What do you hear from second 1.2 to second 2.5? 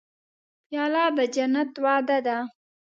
جنت وعده ده.